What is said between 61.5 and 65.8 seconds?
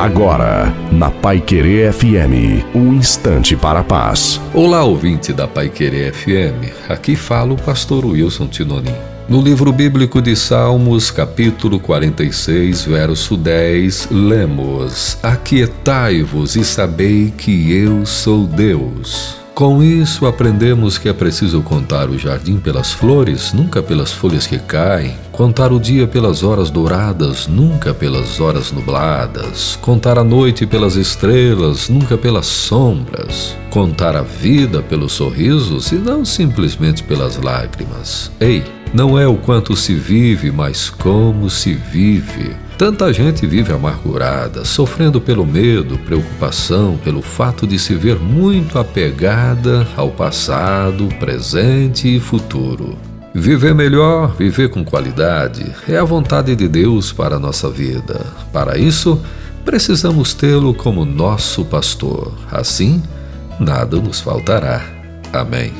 pastor. Assim, nada nos faltará. Amém.